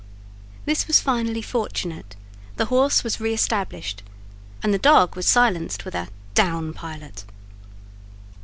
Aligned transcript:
This 0.65 0.87
was 0.87 0.99
finally 0.99 1.43
fortunate; 1.43 2.15
the 2.55 2.65
horse 2.73 3.03
was 3.03 3.19
re 3.21 3.35
established, 3.35 4.01
and 4.63 4.73
the 4.73 4.79
dog 4.79 5.15
was 5.15 5.27
silenced 5.27 5.85
with 5.85 5.93
a 5.93 6.07
"Down, 6.33 6.73
Pilot!" 6.73 7.23